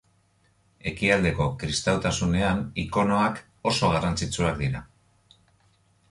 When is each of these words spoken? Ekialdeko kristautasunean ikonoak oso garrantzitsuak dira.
Ekialdeko 0.91 1.45
kristautasunean 1.63 2.63
ikonoak 2.83 3.37
oso 3.73 3.91
garrantzitsuak 3.97 4.57
dira. 4.63 4.81